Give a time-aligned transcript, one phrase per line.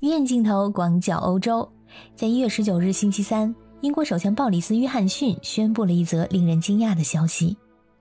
[0.00, 1.68] 鱼眼镜头广角欧洲，
[2.16, 7.54] 在一月十九日星期三，英国首相鲍里斯·约翰逊宣布了一则令人惊讶的消息：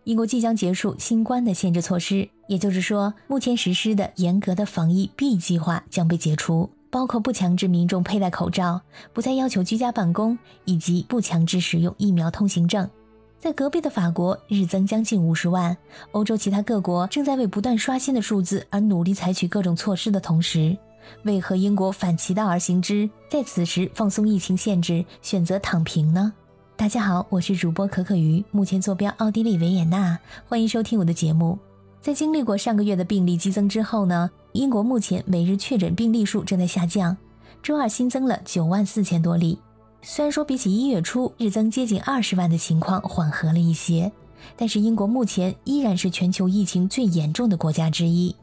[0.05, 8.79] 英国即将结束新冠的限制措施，也就是说，目前实施的严格的防疫 B 计划将被解除，包括不强制民众佩戴口罩、
[9.11, 12.89] 不再要求居家办公，以及不强制使用疫苗通行证。
[13.37, 15.75] 在隔壁的法国，日增将近五十万；
[16.13, 20.77] 欧洲其他各国正在为不断刷新的数字而努力采取各种措施的同时。
[21.23, 26.33] 为何英国反其道而行之，在此时放松疫情限制，选择躺平呢？
[26.75, 30.17] 大家好，我是主播可可鱼，目前坐标奥地利维也纳，
[30.47, 31.59] 欢迎收听我的节目。
[32.01, 37.17] 在经历过上个月的病例激增之后呢，英国目前每日确诊病例数正在下降，
[37.61, 39.59] 周二新增了九万四千多例。
[40.01, 44.09] 虽然说比起一月初日增接近二十万的情况缓和了一些，
[44.55, 48.33] 但是英国目前依然是全球疫情最严重的国家之一。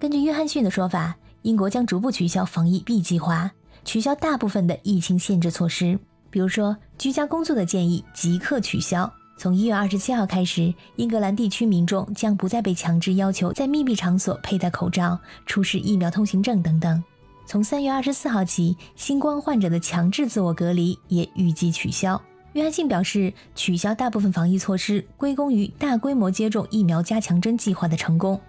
[0.00, 1.16] 根据约翰逊的说法。
[1.46, 3.48] 英国将逐步取消防疫 B 计划，
[3.84, 5.96] 取消大部分的疫情限制措施，
[6.28, 9.08] 比如说居家工作的建议即刻取消。
[9.38, 15.16] 从一月二十七号开始，英格兰地区民众将不再被强制要求在密闭场所佩戴口罩、
[15.46, 17.00] 出示疫苗通行证等等。
[17.46, 22.20] 从三月二十四号起，新冠患者的强制自我隔离也预计取消。
[22.54, 28.40] 约翰逊表示，取消大部分防疫措施归功于大规模接种疫苗加强针计划的成功，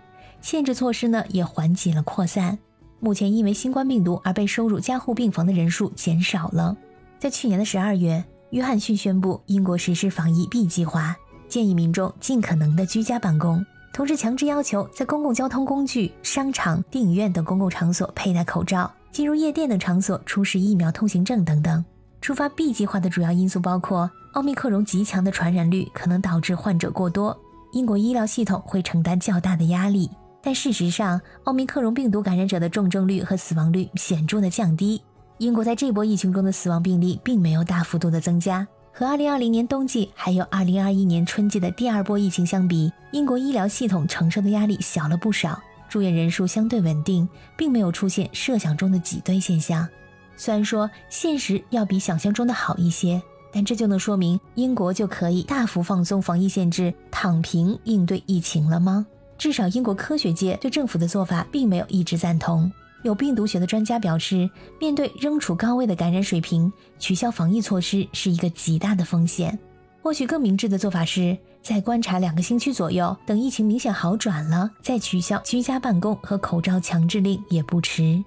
[0.42, 2.58] 限制措施呢也缓解了扩散。
[3.00, 6.76] 目前因为新冠病毒而被收入加护病房的人数减少了。
[7.20, 11.16] 在去年的十二月，约翰逊宣布英国实施防疫 B 计划，
[11.48, 21.84] 建议民众尽可能的居家办公，同时强制要求在公共交通工具、商场、电影院等公共场所佩戴口罩，进入夜店等场所出示疫苗通行证等等。
[22.22, 27.40] 触发 B 计划的主要因素包括奥密克戎极强的传染率可能导致患者过多，
[27.74, 30.10] 英国医疗系统会承担较大的压力。
[30.42, 35.02] 但事实上，奥密克戎病毒感染者的重症率和死亡率显著的降低。
[35.40, 49.88] 英国在这波疫情中的死亡病例并没有大幅度的增加，和2020年冬季还有2021年春季的第二波疫情相比，英国医疗系统承受的压力小了不少，住院人数相对稳定，并没有出现设想中的挤兑现象。
[50.36, 53.22] 虽然说现实要比想象中的好一些，
[53.52, 59.06] 但这就能说明英国就可以大幅放松防疫限制，躺平应对疫情了吗？
[59.38, 62.72] 至少，英国科学界对政府的做法并没有一致赞同。
[63.04, 64.50] 有病毒学的专家表示，
[64.80, 69.58] 面对仍处高位的感染水平，取消防疫措施是一个极大的风险。
[70.02, 78.24] 或许更明智的做法是，再观察两个星期左右，等疫情明显好转了，再取消居家办公和口罩强制令也不迟。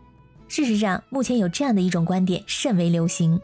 [0.46, 3.40] 事实上，目前有这样的一种观点甚为流行：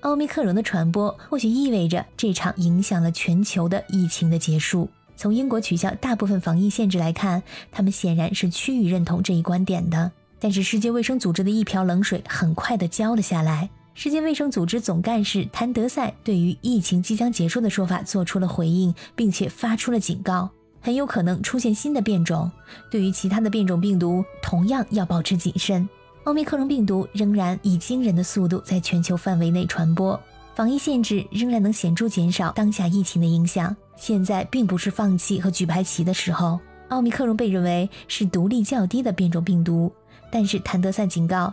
[0.00, 4.88] 奥密克戎的传播或许意味着这场影响了全球的疫情的结束。
[5.16, 10.10] 从英国取消大部分防疫限制来看，他们显然是趋于认同这一观点的。
[10.40, 13.70] 但是，世界卫生组织的一瓢冷水很快的浇了下来。
[13.94, 22.50] 世界卫生组织总干事谭德赛对于疫情即将结束的说法做出了回应，并且发出了警告：很有可能出现新的变种。
[22.90, 25.88] 对于其他的变种病毒，同样要保持谨慎。
[26.24, 30.20] 奥密克戎病毒仍然以惊人的速度在全球范围内传播。
[30.54, 33.74] 防疫限制仍然能显著减少当下疫情的影响。
[33.96, 36.60] 现在并不是放弃和举白旗的时候。
[36.88, 39.90] 奥密克戎被认为是毒力较低的变种病毒，
[40.30, 41.52] 但是谭德赛警告，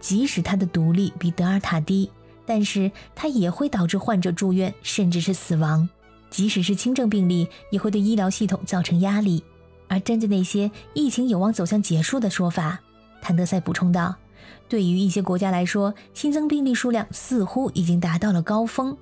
[0.00, 2.10] 即使它的毒力比德尔塔低，
[2.44, 5.88] 但是它也会导致患者住院甚至是死亡。
[6.28, 9.42] 即使是轻症病例，也会对医疗系统造成压力。
[9.88, 12.80] 而针对那些疫情有望走向结束的说法，
[13.22, 14.14] 谭德赛补充道。
[14.68, 18.96] 对于一些国家来说，新增病例数量似乎已经达到了高峰，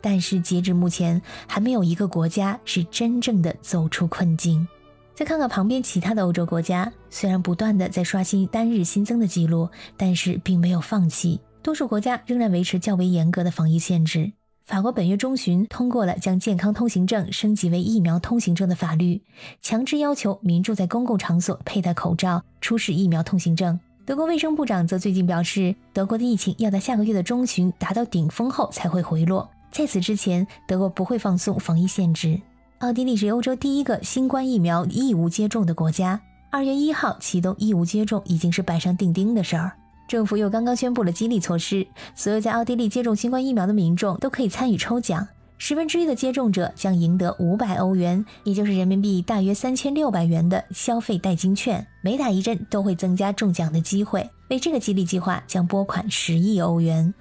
[0.00, 4.66] 但是截至目前，还没有一个国家是真正的走出困境。
[5.14, 9.68] 再看看旁边其他的欧洲国家，虽然不断的在刷新单日新增的记录，
[9.98, 14.32] 但是并没有放弃，多数国家仍然维持较为严格的防疫限制。
[14.64, 19.20] 法国本月中旬通过了将健康通行证升级为疫苗通行证的法律，
[19.60, 23.78] 强制要求民众在公共场所佩戴口罩、出示疫苗通行证。
[24.10, 29.48] 德国卫生部长则最近表示，德国的疫情要在下个月的中旬达到顶峰后才会回落。
[29.70, 32.40] 在此之前，德国不会放松防疫限制。
[32.80, 36.20] 奥地利是欧洲第一个新冠疫苗义务接种的国家，
[36.50, 39.70] 二月一号启动义务接种已经是板上钉钉的事儿。
[40.08, 41.86] 政府又刚刚宣布了激励措施，
[42.16, 45.28] 所有在奥地利接种新冠疫苗的民众都可以参与抽奖。
[45.62, 51.86] 十分之一的接种者将赢得五百欧元，也就是人民币大约三千六百元的消费代金券。
[52.00, 54.26] 每打一针都会增加中奖的机会。
[54.48, 57.12] 为这个激励计划将拨款十亿欧元。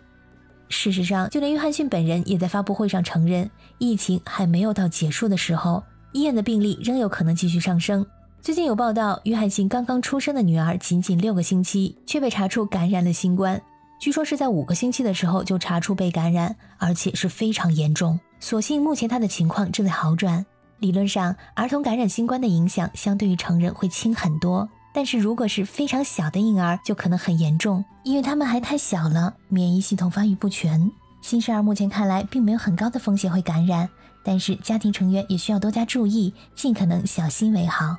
[0.70, 5.84] 事实上，就连约翰逊本人也在发布会上承认，疫情还没有到结束的时候，
[6.14, 8.06] 医院的病例仍有可能继续上升。
[8.42, 13.62] 最近有报道，约翰逊刚刚出生的女儿仅仅六个星期，却被查出感染了新冠。
[14.00, 18.18] 据说是在五个星期的时候就查出被感染，而且是非常严重。
[18.40, 20.46] 所幸目前他的情况正在好转。
[20.80, 30.90] 理论上，儿童感染新冠的影响相对于成人会轻很多，但是如果是非常小的婴儿，就可能很严重，因为他们还太小了，免疫系统发育不全。
[31.22, 33.90] 新生儿目前看来并没有很高的风险会感染，
[34.24, 37.98] 但是家庭成员也需要多加注意，尽可能小心为好。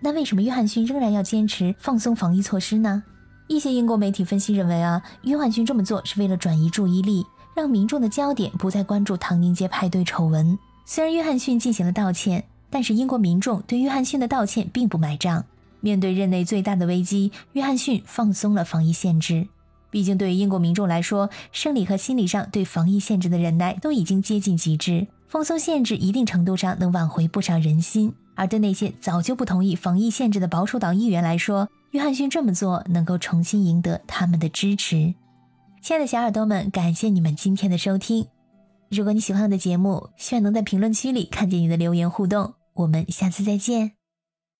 [0.00, 3.02] 那为什么约翰逊仍然要坚持放松防疫措施呢？
[3.48, 7.24] 一些英国媒体分析认为啊，约翰逊这么做是为了转移注意力，
[7.58, 10.56] 让民众的焦点不再关注唐宁街派对丑闻。
[10.84, 15.44] 虽然约翰逊进行了道歉，但是英国民众对约翰逊的道歉并不买账。
[15.80, 19.48] 面对任内最大的危机，约翰逊放松了防疫限制。
[19.90, 28.14] 毕竟对于英国民众来说，生理和心理上对防疫限制的忍耐都已经接近极致，放松限制一定程度上能挽回不少人心。
[28.36, 35.14] 而对那些早就不同意防疫限制的保守党议员来说，约翰逊这么做能够重新赢得他们的支持。
[35.80, 38.26] 亲爱的小耳朵们，感谢你们今天的收听。
[38.90, 42.54] 如果你喜欢我的节目，希望能在评论区里看见你的留言互动。
[42.74, 43.97] 我们下次再见。